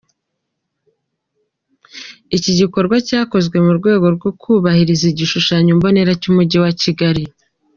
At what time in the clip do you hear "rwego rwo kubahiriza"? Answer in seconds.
3.79-5.05